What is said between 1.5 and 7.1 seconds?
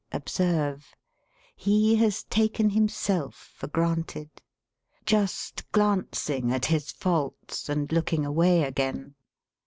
he has taken himself for granted, just glancing at his